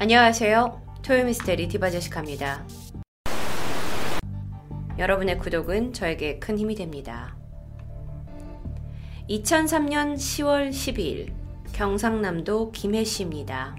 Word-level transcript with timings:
안녕하세요. 0.00 0.80
토요미스테리 1.02 1.66
디바제시카입니다. 1.66 2.64
여러분의 4.96 5.38
구독은 5.38 5.92
저에게 5.92 6.38
큰 6.38 6.56
힘이 6.56 6.76
됩니다. 6.76 7.36
2003년 9.28 10.14
10월 10.14 10.70
12일 10.70 11.32
경상남도 11.72 12.70
김해시입니다. 12.70 13.74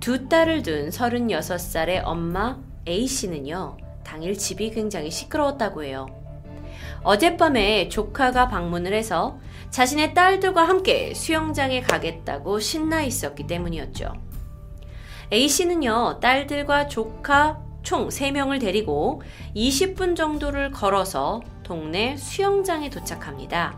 두 0.00 0.30
딸을 0.30 0.62
둔 0.62 0.88
36살의 0.88 2.00
엄마 2.02 2.58
A씨는요, 2.88 3.76
당일 4.02 4.38
집이 4.38 4.70
굉장히 4.70 5.10
시끄러웠다고 5.10 5.84
해요. 5.84 6.06
어젯밤에 7.02 7.90
조카가 7.90 8.48
방문을 8.48 8.94
해서 8.94 9.38
자신의 9.68 10.14
딸들과 10.14 10.66
함께 10.66 11.12
수영장에 11.12 11.82
가겠다고 11.82 12.60
신나 12.60 13.02
있었기 13.02 13.46
때문이었죠. 13.46 14.33
A씨는요, 15.34 16.20
딸들과 16.20 16.86
조카 16.86 17.58
총 17.82 18.08
3명을 18.08 18.60
데리고 18.60 19.20
20분 19.56 20.14
정도를 20.14 20.70
걸어서 20.70 21.40
동네 21.64 22.16
수영장에 22.16 22.88
도착합니다. 22.88 23.76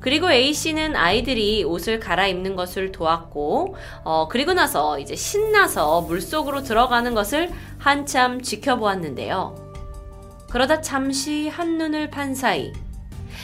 그리고 0.00 0.32
A씨는 0.32 0.96
아이들이 0.96 1.64
옷을 1.64 2.00
갈아입는 2.00 2.56
것을 2.56 2.92
도왔고, 2.92 3.76
어, 4.04 4.28
그리고 4.28 4.54
나서 4.54 4.98
이제 4.98 5.14
신나서 5.14 6.02
물속으로 6.02 6.62
들어가는 6.62 7.14
것을 7.14 7.50
한참 7.76 8.40
지켜보았는데요. 8.40 9.54
그러다 10.48 10.80
잠시 10.80 11.48
한눈을 11.48 12.08
판 12.08 12.34
사이, 12.34 12.72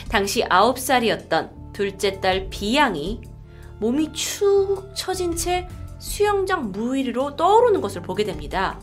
당시 0.09 0.41
9살이었던 0.41 1.71
둘째 1.71 2.19
딸 2.19 2.49
비양이 2.49 3.21
몸이 3.79 4.11
축 4.13 4.89
처진 4.95 5.35
채 5.35 5.67
수영장 5.99 6.71
무 6.71 6.95
위로 6.95 7.35
떠오르는 7.35 7.81
것을 7.81 8.01
보게 8.01 8.23
됩니다. 8.23 8.79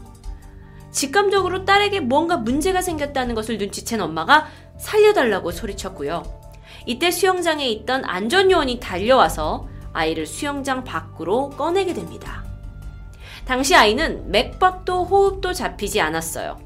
직감적으로 0.90 1.64
딸에게 1.64 2.00
뭔가 2.00 2.36
문제가 2.36 2.82
생겼다는 2.82 3.34
것을 3.34 3.58
눈치챈 3.58 4.00
엄마가 4.00 4.46
살려달라고 4.78 5.50
소리쳤고요. 5.50 6.22
이때 6.86 7.10
수영장에 7.10 7.68
있던 7.68 8.04
안전요원이 8.04 8.80
달려와서 8.80 9.68
아이를 9.92 10.26
수영장 10.26 10.84
밖으로 10.84 11.50
꺼내게 11.50 11.94
됩니다. 11.94 12.44
당시 13.44 13.74
아이는 13.74 14.30
맥박도 14.30 15.04
호흡도 15.04 15.52
잡히지 15.52 16.00
않았어요. 16.00 16.58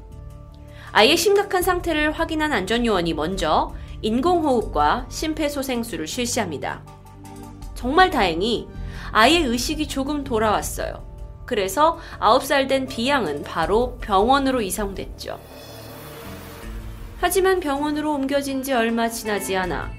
아이의 0.91 1.17
심각한 1.17 1.61
상태를 1.61 2.11
확인한 2.11 2.53
안전요원이 2.53 3.13
먼저 3.13 3.73
인공호흡과 4.01 5.07
심폐소생술을 5.09 6.07
실시합니다. 6.07 6.83
정말 7.75 8.09
다행히 8.09 8.67
아이의 9.17 9.45
의식이 9.45 9.87
조금 9.87 10.23
돌아왔어요. 10.23 11.03
그래서 11.47 11.97
9살 12.19 12.67
된 12.69 12.85
비양은 12.85 13.41
바로 13.41 13.97
병원으로 13.97 14.61
이송됐죠. 14.61 15.39
하지만 17.19 17.59
병원으로 17.59 18.13
옮겨진 18.13 18.61
지 18.61 18.73
얼마 18.73 19.09
지나지 19.09 19.57
않아 19.57 19.91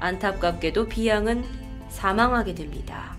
안타깝게도 0.00 0.88
비양은 0.88 1.44
사망하게 1.90 2.54
됩니다. 2.54 3.14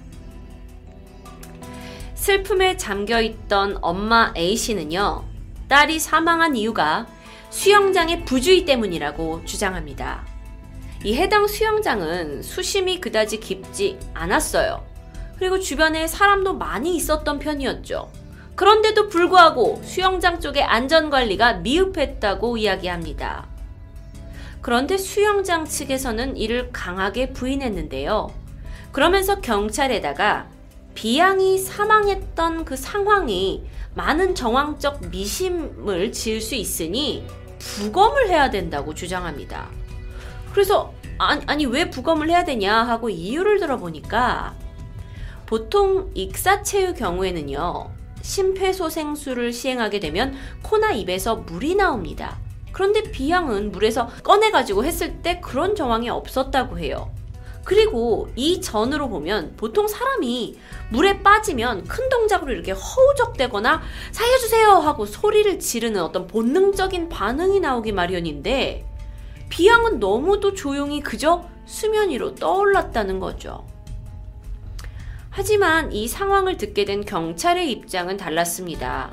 슬픔에 2.15 2.75
잠겨 2.75 3.21
있던 3.21 3.77
엄마 3.83 4.33
A씨는요, 4.35 5.23
딸이 5.67 5.99
사망한 5.99 6.55
이유가 6.55 7.05
수영장의 7.51 8.25
부주의 8.25 8.65
때문이라고 8.65 9.45
주장합니다. 9.45 10.25
이 11.03 11.13
해당 11.13 11.45
수영장은 11.45 12.41
수심이 12.41 12.99
그다지 12.99 13.39
깊지 13.39 13.99
않았어요. 14.15 14.92
그리고 15.37 15.59
주변에 15.59 16.07
사람도 16.07 16.53
많이 16.53 16.95
있었던 16.95 17.39
편이었죠. 17.39 18.11
그런데도 18.55 19.09
불구하고 19.09 19.81
수영장 19.83 20.39
쪽의 20.39 20.63
안전관리가 20.63 21.55
미흡했다고 21.55 22.57
이야기합니다. 22.57 23.47
그런데 24.61 24.97
수영장 24.97 25.65
측에서는 25.65 26.37
이를 26.37 26.71
강하게 26.71 27.33
부인했는데요. 27.33 28.31
그러면서 28.91 29.41
경찰에다가 29.41 30.47
비양이 30.93 31.57
사망했던 31.57 32.63
그 32.65 32.75
상황이 32.75 33.65
많은 33.95 34.35
정황적 34.35 35.09
미심을 35.09 36.11
지을 36.11 36.39
수 36.39 36.55
있으니 36.55 37.25
부검을 37.59 38.29
해야 38.29 38.49
된다고 38.49 38.93
주장합니다. 38.93 39.69
그래서 40.53 40.93
아니, 41.17 41.43
아니 41.47 41.65
왜 41.65 41.89
부검을 41.89 42.29
해야 42.29 42.43
되냐 42.43 42.83
하고 42.83 43.09
이유를 43.09 43.59
들어보니까 43.59 44.55
보통 45.53 46.09
익사체의 46.15 46.95
경우에는요 46.95 47.91
심폐소생술을 48.23 49.53
시행하게 49.53 49.99
되면 49.99 50.33
코나 50.63 50.91
입에서 50.93 51.35
물이 51.35 51.75
나옵니다. 51.75 52.39
그런데 52.71 53.03
비양은 53.03 53.71
물에서 53.71 54.07
꺼내가지고 54.23 54.83
했을 54.83 55.21
때 55.21 55.39
그런 55.41 55.75
정황이 55.75 56.09
없었다고 56.09 56.79
해요. 56.79 57.11
그리고 57.63 58.29
이 58.35 58.61
전으로 58.61 59.09
보면 59.09 59.53
보통 59.55 59.87
사람이 59.87 60.57
물에 60.89 61.21
빠지면 61.21 61.83
큰 61.83 62.09
동작으로 62.09 62.51
이렇게 62.51 62.71
허우적대거나 62.71 63.83
살려주세요 64.11 64.69
하고 64.69 65.05
소리를 65.05 65.59
지르는 65.59 66.01
어떤 66.01 66.25
본능적인 66.25 67.09
반응이 67.09 67.59
나오기 67.59 67.91
마련인데 67.91 68.87
비양은 69.49 69.99
너무도 69.99 70.55
조용히 70.55 70.99
그저 70.99 71.45
수면 71.67 72.09
위로 72.09 72.33
떠올랐다는 72.33 73.19
거죠. 73.19 73.71
하지만 75.35 75.91
이 75.91 76.07
상황을 76.07 76.57
듣게 76.57 76.85
된 76.85 77.03
경찰의 77.03 77.69
입장은 77.71 78.17
달랐습니다. 78.17 79.11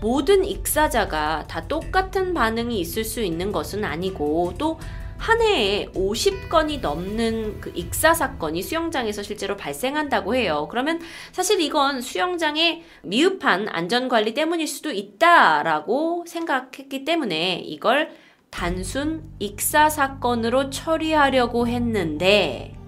모든 0.00 0.44
익사자가 0.44 1.46
다 1.48 1.66
똑같은 1.66 2.32
반응이 2.32 2.78
있을 2.80 3.04
수 3.04 3.20
있는 3.20 3.50
것은 3.50 3.84
아니고 3.84 4.54
또 4.58 4.78
한 5.20 5.42
해에 5.42 5.86
50건이 5.94 6.80
넘는 6.80 7.60
그 7.60 7.70
익사 7.74 8.14
사건이 8.14 8.62
수영장에서 8.62 9.22
실제로 9.22 9.54
발생한다고 9.54 10.34
해요. 10.34 10.66
그러면 10.70 10.98
사실 11.30 11.60
이건 11.60 12.00
수영장의 12.00 12.82
미흡한 13.02 13.68
안전관리 13.68 14.32
때문일 14.32 14.66
수도 14.66 14.90
있다라고 14.90 16.24
생각했기 16.26 17.04
때문에 17.04 17.60
이걸 17.66 18.12
단순 18.48 19.30
익사 19.38 19.90
사건으로 19.90 20.70
처리하려고 20.70 21.68
했는데 21.68 22.79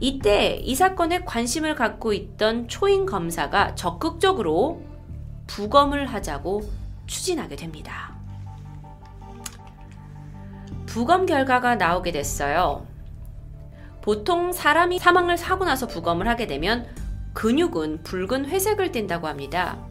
이때 0.00 0.60
이 0.62 0.74
사건에 0.74 1.24
관심을 1.24 1.74
갖고 1.74 2.12
있던 2.12 2.68
초임 2.68 3.04
검사가 3.04 3.74
적극적으로 3.74 4.82
부검을 5.46 6.06
하자고 6.06 6.62
추진하게 7.06 7.56
됩니다. 7.56 8.16
부검 10.86 11.26
결과가 11.26 11.76
나오게 11.76 12.12
됐어요. 12.12 12.86
보통 14.02 14.52
사람이 14.52 14.98
사망을 14.98 15.36
사고 15.36 15.64
나서 15.64 15.86
부검을 15.86 16.28
하게 16.28 16.46
되면 16.46 16.86
근육은 17.34 18.04
붉은 18.04 18.46
회색을 18.46 18.92
띈다고 18.92 19.26
합니다. 19.26 19.84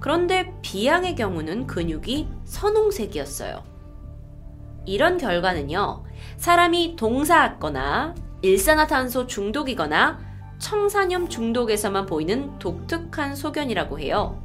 그런데 0.00 0.52
비양의 0.62 1.14
경우는 1.14 1.66
근육이 1.66 2.28
선홍색이었어요. 2.44 3.62
이런 4.86 5.16
결과는요, 5.16 6.04
사람이 6.36 6.96
동사하거나 6.96 8.14
일산화탄소 8.44 9.26
중독이거나 9.26 10.20
청산염 10.58 11.30
중독에서만 11.30 12.04
보이는 12.04 12.58
독특한 12.58 13.34
소견이라고 13.34 13.98
해요. 13.98 14.38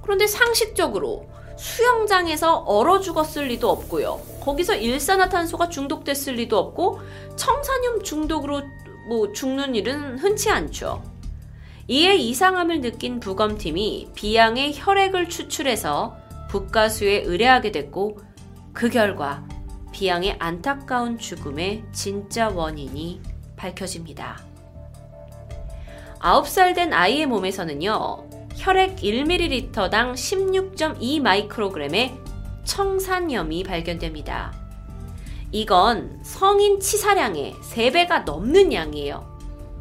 그런데 0.00 0.26
상식적으로 0.26 1.28
수영장에서 1.58 2.60
얼어 2.60 3.00
죽었을 3.00 3.48
리도 3.48 3.68
없고요. 3.68 4.18
거기서 4.40 4.76
일산화탄소가 4.76 5.68
중독됐을 5.68 6.36
리도 6.36 6.56
없고 6.58 7.00
청산염 7.36 8.02
중독으로 8.02 8.62
뭐 9.10 9.30
죽는 9.32 9.74
일은 9.74 10.18
흔치 10.18 10.50
않죠. 10.50 11.02
이에 11.88 12.16
이상함을 12.16 12.80
느낀 12.80 13.20
부검팀이 13.20 14.12
비양의 14.14 14.72
혈액을 14.74 15.28
추출해서 15.28 16.16
북가수에 16.48 17.24
의뢰하게 17.26 17.72
됐고 17.72 18.18
그 18.72 18.88
결과 18.88 19.46
비양의 19.92 20.36
안타까운 20.38 21.18
죽음의 21.18 21.84
진짜 21.92 22.48
원인이 22.48 23.20
밝혀집니다. 23.56 24.40
9살 26.18 26.74
된 26.74 26.92
아이의 26.92 27.26
몸에서는요, 27.26 28.28
혈액 28.56 28.96
1ml당 28.96 30.14
16.2 30.14 31.20
마이크로그램의 31.20 32.18
청산염이 32.64 33.64
발견됩니다. 33.64 34.52
이건 35.50 36.20
성인 36.22 36.80
치사량의 36.80 37.54
3배가 37.54 38.24
넘는 38.24 38.72
양이에요. 38.72 39.30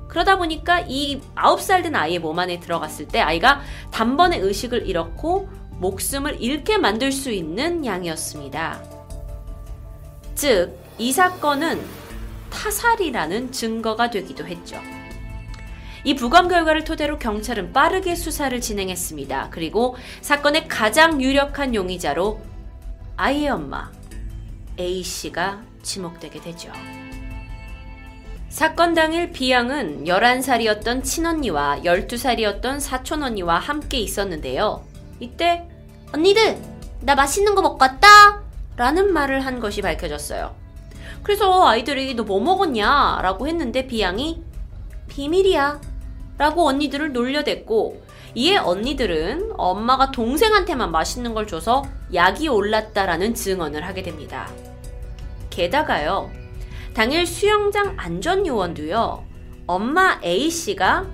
그러다 0.07 0.37
보니까 0.37 0.81
이 0.81 1.21
9살 1.35 1.83
된 1.83 1.95
아이의 1.95 2.19
몸 2.19 2.37
안에 2.37 2.59
들어갔을 2.59 3.07
때 3.07 3.21
아이가 3.21 3.61
단번에 3.91 4.39
의식을 4.39 4.87
잃었고 4.87 5.47
목숨을 5.79 6.41
잃게 6.41 6.77
만들 6.77 7.11
수 7.11 7.31
있는 7.31 7.85
양이었습니다. 7.85 8.90
즉, 10.35 10.77
이 10.97 11.11
사건은 11.11 11.81
타살이라는 12.49 13.51
증거가 13.51 14.09
되기도 14.09 14.45
했죠. 14.45 14.77
이 16.03 16.15
부검 16.15 16.47
결과를 16.47 16.83
토대로 16.83 17.19
경찰은 17.19 17.73
빠르게 17.73 18.15
수사를 18.15 18.59
진행했습니다. 18.59 19.49
그리고 19.51 19.95
사건의 20.21 20.67
가장 20.67 21.21
유력한 21.21 21.75
용의자로 21.75 22.41
아이의 23.17 23.49
엄마 23.49 23.91
A씨가 24.79 25.61
지목되게 25.83 26.41
되죠. 26.41 26.71
사건 28.49 28.93
당일 28.93 29.31
비양은 29.31 30.05
11살이었던 30.05 31.03
친언니와 31.03 31.81
12살이었던 31.83 32.79
사촌언니와 32.79 33.59
함께 33.59 33.99
있었는데요. 33.99 34.83
이때 35.19 35.67
언니들 36.13 36.57
나 37.01 37.15
맛있는 37.15 37.55
거 37.55 37.61
먹고 37.61 37.77
왔다 37.79 38.40
라는 38.81 39.13
말을 39.13 39.41
한 39.45 39.59
것이 39.59 39.79
밝혀졌어요. 39.83 40.55
그래서 41.21 41.67
아이들이 41.67 42.15
너 42.15 42.23
뭐 42.23 42.39
먹었냐? 42.39 43.19
라고 43.21 43.47
했는데 43.47 43.85
비양이 43.85 44.41
비밀이야. 45.07 45.79
라고 46.39 46.67
언니들을 46.67 47.13
놀려댔고, 47.13 48.01
이에 48.33 48.57
언니들은 48.57 49.51
엄마가 49.55 50.09
동생한테만 50.09 50.89
맛있는 50.91 51.35
걸 51.35 51.45
줘서 51.45 51.83
약이 52.11 52.47
올랐다라는 52.47 53.35
증언을 53.35 53.85
하게 53.85 54.01
됩니다. 54.01 54.49
게다가요, 55.51 56.31
당일 56.95 57.27
수영장 57.27 57.93
안전요원도요, 57.99 59.23
엄마 59.67 60.19
A씨가 60.23 61.05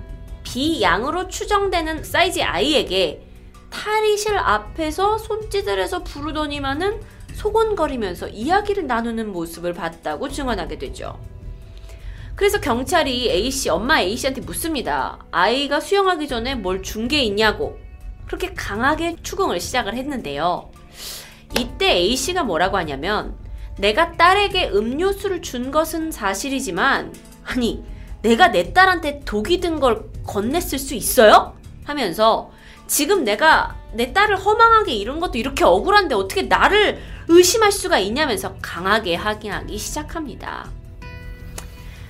B양으로 0.42 1.28
추정되는 1.28 2.02
사이즈 2.02 2.40
아이에게 2.40 3.26
탈의실 3.68 4.38
앞에서 4.38 5.18
손짓을 5.18 5.86
서 5.86 6.02
부르더니만은 6.02 7.17
소곤거리면서 7.38 8.28
이야기를 8.28 8.88
나누는 8.88 9.32
모습을 9.32 9.72
봤다고 9.72 10.28
증언하게 10.28 10.76
되죠. 10.78 11.18
그래서 12.34 12.60
경찰이 12.60 13.30
A씨, 13.30 13.68
엄마 13.68 14.00
A씨한테 14.00 14.40
묻습니다. 14.42 15.24
아이가 15.30 15.78
수영하기 15.80 16.26
전에 16.26 16.56
뭘 16.56 16.82
준 16.82 17.06
게 17.08 17.22
있냐고. 17.22 17.78
그렇게 18.26 18.52
강하게 18.54 19.16
추궁을 19.22 19.60
시작을 19.60 19.94
했는데요. 19.94 20.70
이때 21.58 21.92
A씨가 21.92 22.42
뭐라고 22.42 22.76
하냐면, 22.76 23.34
내가 23.78 24.12
딸에게 24.12 24.70
음료수를 24.70 25.40
준 25.40 25.70
것은 25.70 26.10
사실이지만, 26.10 27.14
아니, 27.44 27.84
내가 28.22 28.48
내 28.50 28.72
딸한테 28.72 29.20
독이 29.24 29.60
든 29.60 29.78
걸 29.78 30.10
건넸을 30.26 30.78
수 30.78 30.94
있어요? 30.94 31.56
하면서, 31.84 32.50
지금 32.88 33.24
내가 33.24 33.77
내 33.92 34.12
딸을 34.12 34.36
허망하게 34.36 34.94
이룬 34.94 35.20
것도 35.20 35.38
이렇게 35.38 35.64
억울한데 35.64 36.14
어떻게 36.14 36.42
나를 36.42 36.98
의심할 37.28 37.72
수가 37.72 37.98
있냐면서 37.98 38.56
강하게 38.60 39.16
확인하기 39.16 39.76
시작합니다. 39.76 40.70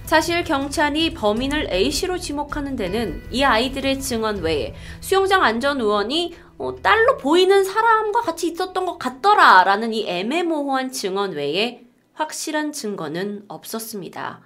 사실 0.04 0.42
경찰이 0.42 1.12
범인을 1.12 1.70
A씨로 1.70 2.16
지목하는 2.16 2.76
데는 2.76 3.22
이 3.30 3.44
아이들의 3.44 4.00
증언 4.00 4.38
외에 4.38 4.75
수영장 5.00 5.44
안전의원이 5.44 6.34
어, 6.56 6.75
딸로 6.82 7.19
보이는 7.19 7.62
사람과 7.62 8.22
같이 8.22 8.48
있었던 8.48 8.86
것 8.86 8.98
같더라 8.98 9.64
라는 9.64 9.92
이 9.92 10.08
애매모호한 10.08 10.92
증언 10.92 11.32
외에 11.32 11.82
확실한 12.14 12.72
증거는 12.72 13.44
없었습니다. 13.48 14.40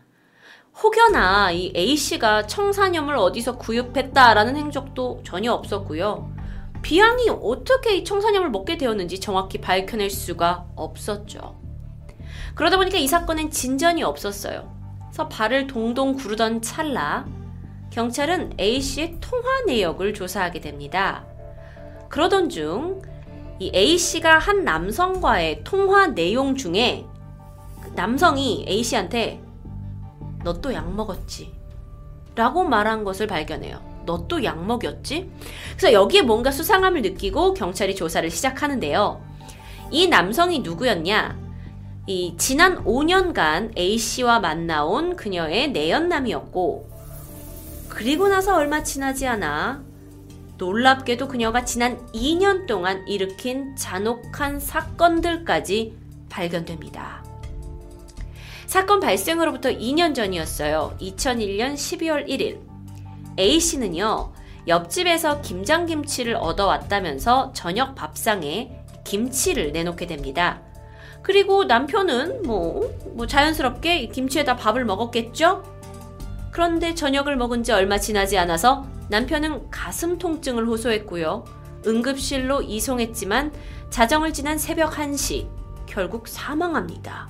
혹여나 0.82 1.52
이 1.52 1.72
A씨가 1.76 2.48
청산염을 2.48 3.14
어디서 3.14 3.58
구입했다라는 3.58 4.56
행적도 4.56 5.22
전혀 5.24 5.52
없었고요. 5.52 6.31
비양이 6.82 7.28
어떻게 7.30 7.96
이 7.96 8.04
청산염을 8.04 8.50
먹게 8.50 8.76
되었는지 8.76 9.20
정확히 9.20 9.60
밝혀낼 9.60 10.10
수가 10.10 10.66
없었죠. 10.76 11.60
그러다 12.54 12.76
보니까 12.76 12.98
이 12.98 13.06
사건엔 13.06 13.50
진전이 13.50 14.02
없었어요. 14.02 14.72
그래서 15.06 15.28
발을 15.28 15.66
동동 15.66 16.14
구르던 16.14 16.62
찰나 16.62 17.26
경찰은 17.90 18.54
A씨의 18.58 19.18
통화 19.20 19.62
내역을 19.66 20.14
조사하게 20.14 20.60
됩니다. 20.60 21.24
그러던 22.08 22.48
중 22.48 23.12
이 23.62 23.70
A씨가 23.72 24.38
한 24.38 24.64
남성과의 24.64 25.62
통화 25.62 26.08
내용 26.08 26.56
중에 26.56 27.06
그 27.80 27.92
남성이 27.94 28.64
A씨한테 28.68 29.40
너 30.42 30.60
또 30.60 30.72
약 30.74 30.92
먹었지? 30.92 31.54
라고 32.34 32.64
말한 32.64 33.04
것을 33.04 33.28
발견해요. 33.28 33.91
너 34.04 34.26
또 34.28 34.42
약 34.44 34.64
먹였지? 34.64 35.30
그래서 35.76 35.92
여기에 35.92 36.22
뭔가 36.22 36.50
수상함을 36.50 37.02
느끼고 37.02 37.54
경찰이 37.54 37.94
조사를 37.94 38.30
시작하는데요. 38.30 39.22
이 39.90 40.08
남성이 40.08 40.60
누구였냐? 40.60 41.38
이 42.06 42.34
지난 42.36 42.82
5년간 42.84 43.78
A씨와 43.78 44.40
만나온 44.40 45.14
그녀의 45.16 45.70
내연남이었고, 45.72 46.90
그리고 47.88 48.28
나서 48.28 48.56
얼마 48.56 48.82
지나지 48.82 49.26
않아 49.26 49.84
놀랍게도 50.56 51.28
그녀가 51.28 51.64
지난 51.64 51.98
2년 52.12 52.66
동안 52.66 53.06
일으킨 53.06 53.76
잔혹한 53.76 54.60
사건들까지 54.60 55.96
발견됩니다. 56.28 57.22
사건 58.66 59.00
발생으로부터 59.00 59.68
2년 59.68 60.14
전이었어요. 60.14 60.96
2001년 61.00 61.74
12월 61.74 62.26
1일. 62.26 62.71
A씨는요, 63.38 64.32
옆집에서 64.66 65.40
김장김치를 65.40 66.36
얻어왔다면서 66.36 67.52
저녁 67.52 67.94
밥상에 67.94 68.70
김치를 69.04 69.72
내놓게 69.72 70.06
됩니다. 70.06 70.60
그리고 71.22 71.64
남편은 71.64 72.42
뭐, 72.42 72.92
뭐 73.14 73.26
자연스럽게 73.26 74.06
김치에다 74.08 74.56
밥을 74.56 74.84
먹었겠죠? 74.84 75.62
그런데 76.50 76.94
저녁을 76.94 77.36
먹은 77.36 77.62
지 77.62 77.72
얼마 77.72 77.98
지나지 77.98 78.36
않아서 78.38 78.86
남편은 79.08 79.70
가슴 79.70 80.18
통증을 80.18 80.66
호소했고요. 80.66 81.44
응급실로 81.86 82.62
이송했지만 82.62 83.52
자정을 83.90 84.32
지난 84.32 84.58
새벽 84.58 84.92
1시 84.92 85.48
결국 85.86 86.28
사망합니다. 86.28 87.28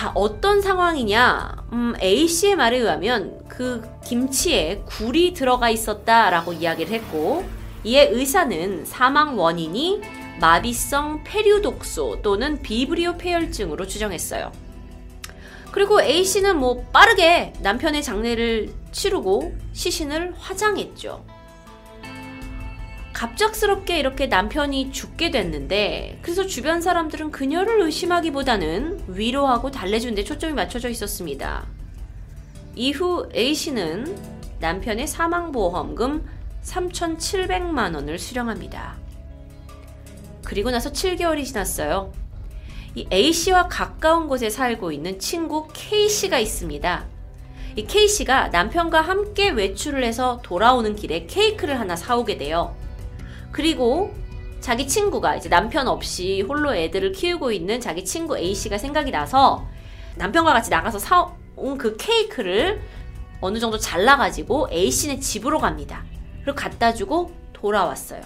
자, 0.00 0.12
어떤 0.14 0.62
상황이냐? 0.62 1.66
음, 1.74 1.92
A씨의 2.00 2.56
말에 2.56 2.78
의하면 2.78 3.38
그 3.48 3.86
김치에 4.02 4.82
굴이 4.86 5.34
들어가 5.34 5.68
있었다라고 5.68 6.54
이야기를 6.54 6.90
했고, 6.90 7.44
이에 7.84 8.08
의사는 8.08 8.86
사망 8.86 9.38
원인이 9.38 10.00
마비성 10.40 11.22
폐류독소 11.24 12.22
또는 12.22 12.62
비브리오 12.62 13.18
폐혈증으로 13.18 13.86
추정했어요. 13.86 14.52
그리고 15.70 16.00
A씨는 16.00 16.58
뭐 16.58 16.82
빠르게 16.94 17.52
남편의 17.60 18.02
장례를 18.02 18.72
치르고 18.92 19.54
시신을 19.74 20.32
화장했죠. 20.38 21.22
갑작스럽게 23.20 23.98
이렇게 23.98 24.28
남편이 24.28 24.92
죽게 24.92 25.30
됐는데 25.30 26.20
그래서 26.22 26.46
주변 26.46 26.80
사람들은 26.80 27.30
그녀를 27.32 27.82
의심하기보다는 27.82 29.04
위로하고 29.08 29.70
달래준 29.70 30.14
데 30.14 30.24
초점이 30.24 30.54
맞춰져 30.54 30.88
있었습니다. 30.88 31.66
이후 32.74 33.28
A씨는 33.34 34.16
남편의 34.60 35.06
사망보험금 35.06 36.26
3,700만 36.62 37.94
원을 37.94 38.18
수령합니다. 38.18 38.96
그리고 40.42 40.70
나서 40.70 40.90
7개월이 40.90 41.44
지났어요. 41.44 42.14
이 42.94 43.06
A씨와 43.12 43.68
가까운 43.68 44.28
곳에 44.28 44.48
살고 44.48 44.92
있는 44.92 45.18
친구 45.18 45.68
K씨가 45.74 46.38
있습니다. 46.38 47.04
이 47.76 47.84
K씨가 47.84 48.48
남편과 48.48 49.02
함께 49.02 49.50
외출을 49.50 50.04
해서 50.04 50.40
돌아오는 50.42 50.96
길에 50.96 51.26
케이크를 51.26 51.78
하나 51.78 51.96
사오게 51.96 52.38
돼요. 52.38 52.79
그리고 53.52 54.14
자기 54.60 54.86
친구가 54.86 55.36
이제 55.36 55.48
남편 55.48 55.88
없이 55.88 56.42
홀로 56.42 56.74
애들을 56.74 57.12
키우고 57.12 57.50
있는 57.52 57.80
자기 57.80 58.04
친구 58.04 58.38
A씨가 58.38 58.78
생각이 58.78 59.10
나서 59.10 59.66
남편과 60.16 60.52
같이 60.52 60.70
나가서 60.70 60.98
사온 60.98 61.78
그 61.78 61.96
케이크를 61.96 62.80
어느 63.40 63.58
정도 63.58 63.78
잘라가지고 63.78 64.68
A씨네 64.70 65.20
집으로 65.20 65.58
갑니다. 65.58 66.04
그리고 66.42 66.54
갖다 66.54 66.92
주고 66.92 67.32
돌아왔어요. 67.52 68.20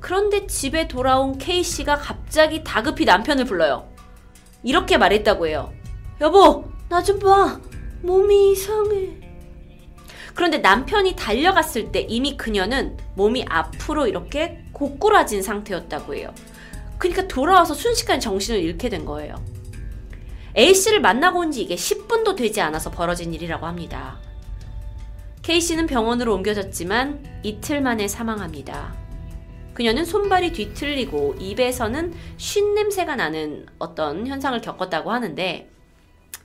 그런데 0.00 0.46
집에 0.46 0.88
돌아온 0.88 1.38
K씨가 1.38 1.96
갑자기 1.96 2.64
다급히 2.64 3.04
남편을 3.04 3.44
불러요. 3.44 3.88
이렇게 4.62 4.96
말했다고 4.96 5.46
해요. 5.46 5.72
여보, 6.20 6.64
나 6.88 7.02
좀 7.02 7.18
봐. 7.18 7.60
몸이 8.02 8.52
이상해. 8.52 9.31
그런데 10.34 10.58
남편이 10.58 11.16
달려갔을 11.16 11.92
때 11.92 12.00
이미 12.08 12.36
그녀는 12.36 12.96
몸이 13.14 13.44
앞으로 13.48 14.06
이렇게 14.06 14.64
고꾸라진 14.72 15.42
상태였다고 15.42 16.14
해요. 16.14 16.32
그러니까 16.98 17.26
돌아와서 17.28 17.74
순식간에 17.74 18.18
정신을 18.20 18.60
잃게 18.60 18.88
된 18.88 19.04
거예요. 19.04 19.34
A씨를 20.56 21.00
만나고 21.00 21.40
온 21.40 21.50
지 21.50 21.62
이게 21.62 21.74
10분도 21.74 22.36
되지 22.36 22.60
않아서 22.60 22.90
벌어진 22.90 23.32
일이라고 23.34 23.66
합니다. 23.66 24.18
K씨는 25.42 25.86
병원으로 25.86 26.34
옮겨졌지만 26.34 27.40
이틀 27.42 27.80
만에 27.80 28.06
사망합니다. 28.06 28.94
그녀는 29.74 30.04
손발이 30.04 30.52
뒤틀리고 30.52 31.36
입에서는 31.40 32.14
쉰 32.36 32.74
냄새가 32.74 33.16
나는 33.16 33.66
어떤 33.78 34.26
현상을 34.26 34.60
겪었다고 34.60 35.10
하는데 35.10 35.70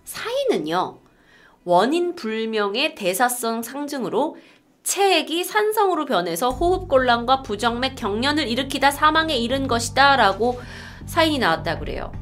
사인은요. 0.06 1.00
원인 1.68 2.16
불명의 2.16 2.96
대사성 2.96 3.62
상증으로 3.62 4.38
체액이 4.84 5.44
산성으로 5.44 6.06
변해서 6.06 6.50
호흡곤란과 6.50 7.42
부정맥 7.42 7.96
경련을 7.98 8.48
일으키다 8.48 8.92
사망에 8.92 9.36
이른 9.36 9.68
것이다 9.68 10.16
라고 10.16 10.62
사인이 11.08 11.40
나왔다 11.40 11.80
그래요. 11.80 12.14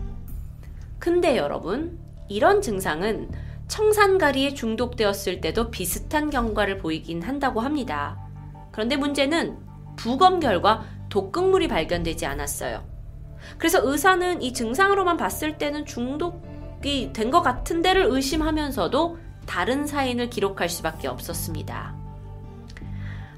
근데 0.98 1.38
여러분, 1.38 2.00
이런 2.28 2.60
증상은 2.64 3.30
청산가리에 3.68 4.56
중독되었을 4.56 5.42
때도 5.42 5.70
비슷한 5.70 6.32
경과를 6.32 6.80
보이긴 6.80 7.22
한다고 7.22 7.60
합니다. 7.60 8.18
그런데 8.72 8.98
문제는 8.98 9.60
부검 9.96 10.40
결과 10.40 10.86
독극물이 11.10 11.68
발견되지 11.68 12.26
않았어요. 12.26 12.84
그래서 13.60 13.80
의사는 13.84 14.42
이 14.42 14.54
증상으로만 14.54 15.18
봤을 15.18 15.60
때는 15.60 15.86
중독이 15.86 17.14
된 17.14 17.30
것 17.30 17.44
같은 17.44 17.84
데를 17.84 18.08
의심하면서도 18.10 19.25
다른 19.46 19.88
사인을 19.88 20.30
기록할 20.30 20.70
수밖에 20.70 21.08
없었습니다. 21.08 21.96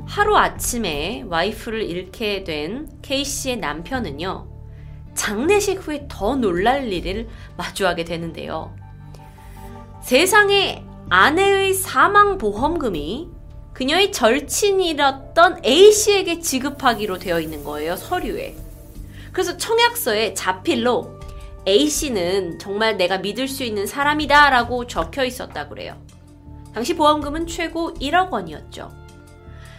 하루 0.05 0.37
아침에 0.37 1.23
와이프를 1.27 1.83
잃게 1.83 2.43
된 2.43 2.89
K씨의 3.01 3.57
남편은요, 3.57 4.47
장례식 5.15 5.85
후에 5.85 6.05
더 6.07 6.35
놀랄 6.35 6.91
일을 6.91 7.27
마주하게 7.57 8.05
되는데요. 8.05 8.73
세상에 10.01 10.85
아내의 11.09 11.73
사망 11.73 12.37
보험금이 12.37 13.29
그녀의 13.73 14.11
절친이었던 14.11 15.65
A씨에게 15.65 16.39
지급하기로 16.39 17.19
되어 17.19 17.39
있는 17.39 17.63
거예요, 17.63 17.95
서류에. 17.95 18.55
그래서 19.31 19.57
청약서에 19.57 20.33
자필로 20.33 21.16
A씨는 21.67 22.59
정말 22.59 22.97
내가 22.97 23.17
믿을 23.17 23.47
수 23.47 23.63
있는 23.63 23.85
사람이다 23.85 24.49
라고 24.49 24.87
적혀 24.87 25.25
있었다 25.25 25.67
그래요. 25.67 26.01
당시 26.73 26.95
보험금은 26.95 27.47
최고 27.47 27.93
1억 27.95 28.31
원이었죠. 28.31 28.91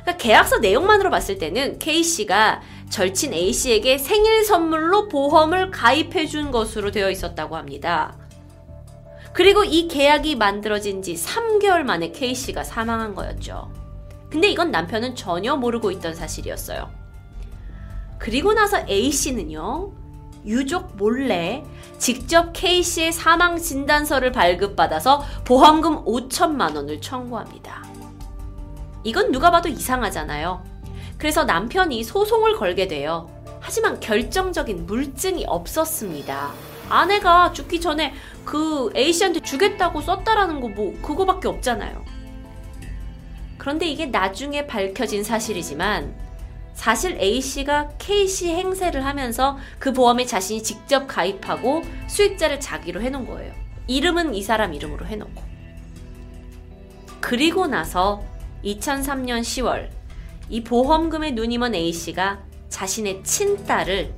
그러니까 0.02 0.16
계약서 0.16 0.58
내용만으로 0.58 1.10
봤을 1.10 1.38
때는 1.38 1.78
K씨가 1.78 2.62
절친 2.90 3.32
A씨에게 3.32 3.98
생일 3.98 4.44
선물로 4.44 5.08
보험을 5.08 5.70
가입해 5.70 6.26
준 6.26 6.50
것으로 6.50 6.90
되어 6.90 7.10
있었다고 7.10 7.56
합니다. 7.56 8.16
그리고 9.32 9.64
이 9.64 9.86
계약이 9.86 10.36
만들어진 10.36 11.02
지 11.02 11.14
3개월 11.14 11.82
만에 11.82 12.10
K씨가 12.12 12.64
사망한 12.64 13.14
거였죠. 13.14 13.72
근데 14.30 14.48
이건 14.48 14.70
남편은 14.70 15.14
전혀 15.14 15.56
모르고 15.56 15.90
있던 15.92 16.14
사실이었어요. 16.14 16.90
그리고 18.18 18.52
나서 18.52 18.84
A씨는요, 18.88 19.92
유족 20.46 20.96
몰래 20.96 21.64
직접 21.98 22.52
K씨의 22.52 23.12
사망 23.12 23.56
진단서를 23.58 24.32
발급받아서 24.32 25.24
보험금 25.44 26.04
5천만 26.04 26.74
원을 26.76 27.00
청구합니다. 27.00 27.84
이건 29.04 29.32
누가 29.32 29.50
봐도 29.50 29.68
이상하잖아요. 29.68 30.62
그래서 31.18 31.44
남편이 31.44 32.04
소송을 32.04 32.56
걸게 32.56 32.86
돼요. 32.88 33.28
하지만 33.60 34.00
결정적인 34.00 34.86
물증이 34.86 35.44
없었습니다. 35.46 36.52
아내가 36.88 37.52
죽기 37.52 37.80
전에 37.80 38.14
그 38.44 38.90
A씨한테 38.96 39.40
주겠다고 39.40 40.00
썼다라는 40.00 40.60
거 40.60 40.68
뭐 40.68 40.96
그거밖에 41.02 41.48
없잖아요. 41.48 42.04
그런데 43.58 43.86
이게 43.88 44.06
나중에 44.06 44.66
밝혀진 44.66 45.24
사실이지만 45.24 46.14
사실 46.78 47.18
A씨가 47.20 47.88
K씨 47.98 48.50
행세를 48.50 49.04
하면서 49.04 49.58
그 49.80 49.92
보험에 49.92 50.24
자신이 50.24 50.62
직접 50.62 51.08
가입하고 51.08 51.82
수익자를 52.06 52.60
자기로 52.60 53.02
해놓은 53.02 53.26
거예요. 53.26 53.52
이름은 53.88 54.32
이 54.32 54.42
사람 54.42 54.72
이름으로 54.72 55.04
해놓고. 55.04 55.42
그리고 57.18 57.66
나서 57.66 58.22
2003년 58.64 59.40
10월 59.40 59.90
이 60.50 60.62
눈이 61.32 61.58
먼 61.58 61.74
A씨가 61.74 62.44
자신의 62.68 63.24
친딸을 63.24 64.14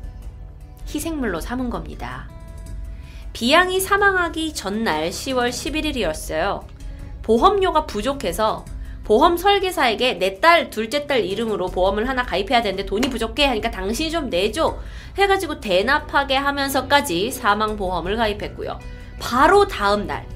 희생물로 0.86 1.40
삼은 1.40 1.70
겁니다. 1.70 2.28
비양이 3.32 3.80
사망하기 3.80 4.52
전날 4.52 5.08
10월 5.08 5.48
11일이었어요. 5.48 6.66
보험료가 7.22 7.86
부족해서 7.86 8.66
보험 9.10 9.36
설계사에게 9.36 10.20
내 10.20 10.38
딸, 10.38 10.70
둘째 10.70 11.04
딸 11.08 11.24
이름으로 11.24 11.66
보험을 11.66 12.08
하나 12.08 12.22
가입해야 12.22 12.62
되는데 12.62 12.86
돈이 12.86 13.10
부족해 13.10 13.44
하니까 13.44 13.68
당신이 13.68 14.08
좀 14.12 14.30
내줘 14.30 14.78
해가지고 15.18 15.58
대납하게 15.58 16.36
하면서까지 16.36 17.32
사망보험을 17.32 18.14
가입했고요. 18.14 18.78
바로 19.18 19.66
다음 19.66 20.06
날 20.06 20.28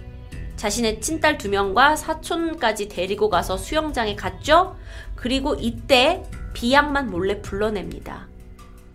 자신의 0.57 1.01
친딸 1.01 1.39
두 1.39 1.51
명과 1.51 1.95
사촌까지 1.95 2.89
데리고 2.89 3.31
가서 3.31 3.57
수영장에 3.57 4.17
갔죠. 4.17 4.75
그리고 5.15 5.55
이때 5.55 6.25
비양만 6.53 7.13
몰래 7.13 7.41
불러냅니다. 7.43 8.27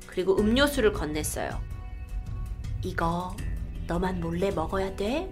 그리고 0.08 0.38
음료수를 0.38 0.92
건넸어요. 0.92 1.58
이거 2.84 3.34
너만 3.88 4.20
몰래 4.20 4.52
먹어야 4.52 4.98
돼? 4.98 5.30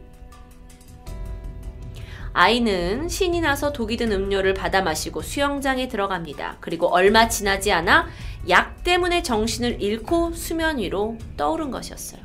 아이는 2.39 3.09
신이 3.09 3.41
나서 3.41 3.73
독이 3.73 3.97
든 3.97 4.11
음료를 4.11 4.53
받아 4.53 4.83
마시고 4.83 5.23
수영장에 5.23 5.87
들어갑니다. 5.87 6.57
그리고 6.59 6.85
얼마 6.93 7.27
지나지 7.27 7.71
않아 7.71 8.09
약 8.47 8.83
때문에 8.83 9.23
정신을 9.23 9.81
잃고 9.81 10.33
수면 10.33 10.77
위로 10.77 11.17
떠오른 11.35 11.71
것이었어요. 11.71 12.21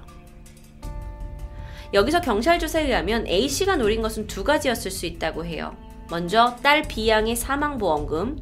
여기서 1.95 2.21
경찰 2.21 2.59
조사에 2.59 2.89
의하면 2.89 3.27
A씨가 3.27 3.77
노린 3.77 4.03
것은 4.03 4.27
두 4.27 4.45
가지였을 4.45 4.91
수 4.91 5.07
있다고 5.07 5.47
해요. 5.47 5.75
먼저 6.11 6.57
딸 6.63 6.83
B양의 6.83 7.35
사망보험금 7.35 8.39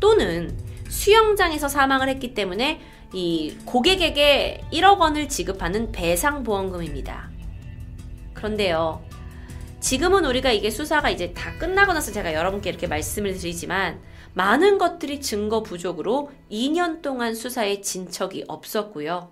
또는 0.00 0.58
수영장에서 0.88 1.68
사망을 1.68 2.08
했기 2.08 2.34
때문에 2.34 2.80
이 3.12 3.56
고객에게 3.64 4.62
1억 4.72 4.98
원을 4.98 5.28
지급하는 5.28 5.92
배상보험금입니다. 5.92 7.30
그런데요. 8.32 9.13
지금은 9.84 10.24
우리가 10.24 10.50
이게 10.50 10.70
수사가 10.70 11.10
이제 11.10 11.34
다 11.34 11.52
끝나고 11.58 11.92
나서 11.92 12.10
제가 12.10 12.32
여러분께 12.32 12.70
이렇게 12.70 12.86
말씀을 12.86 13.34
드리지만 13.34 14.00
많은 14.32 14.78
것들이 14.78 15.20
증거 15.20 15.62
부족으로 15.62 16.30
2년 16.50 17.02
동안 17.02 17.34
수사에 17.34 17.82
진척이 17.82 18.46
없었고요. 18.48 19.30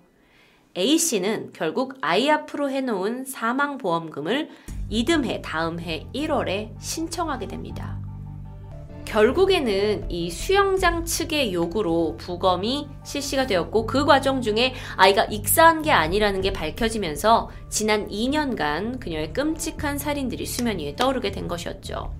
A씨는 0.77 1.53
결국 1.53 1.95
아이 2.01 2.29
앞으로 2.29 2.69
해놓은 2.69 3.25
사망보험금을 3.25 4.51
이듬해 4.91 5.41
다음 5.41 5.79
해 5.79 6.05
1월에 6.13 6.79
신청하게 6.79 7.47
됩니다. 7.47 8.02
결국에는 9.05 10.09
이 10.09 10.29
수영장 10.29 11.05
측의 11.05 11.53
요구로 11.53 12.17
부검이 12.17 12.87
실시가 13.03 13.47
되었고 13.47 13.85
그 13.85 14.05
과정 14.05 14.41
중에 14.41 14.73
아이가 14.95 15.25
익사한 15.25 15.81
게 15.81 15.91
아니라는 15.91 16.41
게 16.41 16.53
밝혀지면서 16.53 17.49
지난 17.69 18.07
2년간 18.07 18.99
그녀의 18.99 19.33
끔찍한 19.33 19.97
살인들이 19.97 20.45
수면 20.45 20.79
위에 20.79 20.95
떠오르게 20.95 21.31
된 21.31 21.47
것이었죠. 21.47 22.13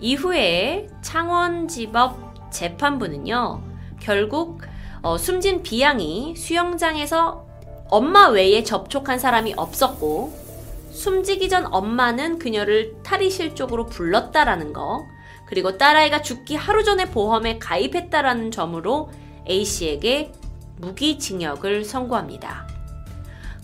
이후에 0.00 0.88
창원지법 1.02 2.52
재판부는요, 2.52 3.62
결국 4.00 4.62
어, 5.02 5.18
숨진 5.18 5.62
비양이 5.62 6.34
수영장에서 6.36 7.46
엄마 7.88 8.28
외에 8.28 8.62
접촉한 8.62 9.18
사람이 9.18 9.54
없었고 9.56 10.46
숨지기 10.90 11.48
전 11.48 11.66
엄마는 11.72 12.38
그녀를 12.38 12.96
탈의실 13.02 13.54
쪽으로 13.54 13.86
불렀다라는 13.86 14.72
거 14.72 15.06
그리고 15.46 15.78
딸아이가 15.78 16.22
죽기 16.22 16.56
하루 16.56 16.84
전에 16.84 17.06
보험에 17.06 17.58
가입했다라는 17.58 18.50
점으로 18.50 19.10
A씨에게 19.48 20.32
무기징역을 20.78 21.84
선고합니다. 21.84 22.66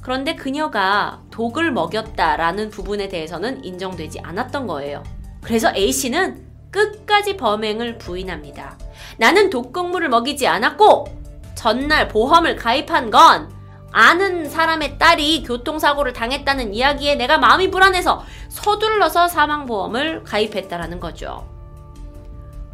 그런데 0.01 0.35
그녀가 0.35 1.21
독을 1.31 1.73
먹였다라는 1.73 2.71
부분에 2.71 3.09
대해서는 3.09 3.65
인정되지 3.65 4.21
않았던 4.21 4.67
거예요. 4.67 5.03
그래서 5.43 5.73
A씨는 5.75 6.45
끝까지 6.71 7.37
범행을 7.37 7.99
부인합니다. 7.99 8.79
나는 9.19 9.51
독극물을 9.51 10.09
먹이지 10.09 10.47
않았고 10.47 11.07
전날 11.55 12.09
보험을 12.09 12.57
가입한 12.57 13.11
건 13.11 13.53
아는 13.93 14.49
사람의 14.49 14.99
딸이 14.99 15.43
교통사고를 15.45 16.15
당했다는 16.15 16.75
이야기에 16.75 17.17
내가 17.17 17.39
마음이 17.39 17.71
불안해서 17.71 18.25
서둘러서 18.49 19.29
사망보험을 19.29 20.25
가입했다라는 20.25 20.99
거죠. 20.99 21.52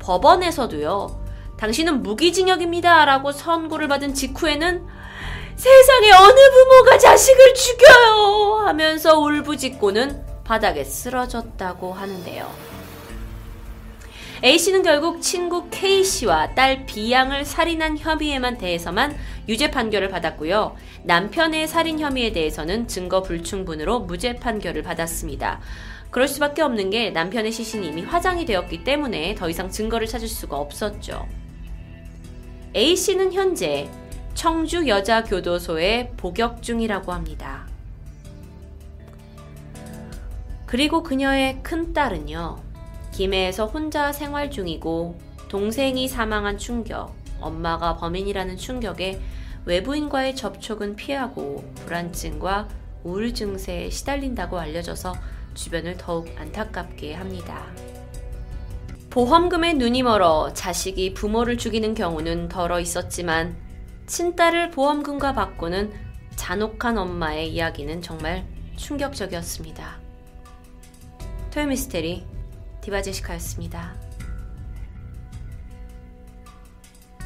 법원에서도요, 0.09 1.23
당신은 1.59 2.03
무기징역입니다. 2.03 3.05
라고 3.05 3.31
선고를 3.31 3.89
받은 3.89 4.15
직후에는 4.15 4.87
세상에 5.55 6.11
어느 6.13 6.51
부모가 6.51 6.97
자식을 6.97 7.53
죽여요! 7.53 8.63
하면서 8.65 9.19
울부짖고는 9.19 10.25
바닥에 10.45 10.83
쓰러졌다고 10.83 11.93
하는데요. 11.93 12.51
A씨는 14.43 14.83
결국 14.83 15.21
친구 15.21 15.69
K씨와 15.69 16.55
딸 16.55 16.87
B양을 16.87 17.45
살인한 17.45 17.99
혐의에만 17.99 18.57
대해서만 18.57 19.15
유죄 19.47 19.71
판결을 19.71 20.09
받았고요. 20.09 20.75
남편의 21.03 21.69
살인 21.69 21.99
혐의에 22.01 22.33
대해서는 22.33 22.89
증거 22.89 23.23
불충분으로 23.23 24.01
무죄 24.01 24.37
판결을 24.37 24.83
받았습니다. 24.85 25.61
그럴 26.11 26.27
수밖에 26.27 26.63
없는 26.63 26.91
게 26.91 27.11
남편의 27.11 27.53
시신이 27.53 27.89
이미 27.89 28.03
화장이 28.03 28.47
되었기 28.47 28.85
때문에 28.85 29.35
더 29.35 29.49
이상 29.49 29.71
증거를 29.71 30.07
찾을 30.07 30.27
수가 30.27 30.57
없었죠. 30.57 31.27
A씨는 32.75 33.33
현재 33.33 33.91
청주 34.35 34.87
여자교도소에 34.87 36.13
복역 36.17 36.63
중이라고 36.63 37.13
합니다. 37.13 37.67
그리고 40.67 41.03
그녀의 41.03 41.63
큰딸은요, 41.63 42.57
김해에서 43.13 43.67
혼자 43.67 44.13
생활 44.13 44.51
중이고 44.51 45.19
동생이 45.49 46.09
사망한 46.09 46.59
충격, 46.59 47.15
엄마가 47.41 47.97
범인이라는 47.97 48.57
충격에 48.57 49.21
외부인과의 49.65 50.37
접촉은 50.37 50.97
피하고 50.97 51.65
불안증과 51.77 52.69
우울 53.03 53.35
증세에 53.35 53.91
시달린다고 53.91 54.59
알려져서 54.59 55.15
주변을 55.59 55.97
더욱 55.97 56.33
안타깝게 56.39 57.15
합니다. 57.15 57.67
보험금에 59.11 59.75
눈이 59.75 60.05
멀어 60.05 60.53
자식이 60.53 61.15
부모를 61.15 61.59
죽이는 61.59 61.95
경우는 61.95 62.49
덜어 62.49 62.79
있었지만 62.79 63.57
친딸을 64.07 64.71
보험금과 64.71 65.35
바꾸는 65.35 65.93
잔혹한 66.37 66.97
엄마의 66.97 67.53
이야기는 67.53 68.01
정말 68.03 68.47
충격적이었습니다. 68.77 69.99
토요미스테리 71.51 72.25
디바제시카였습니다. 72.83 74.08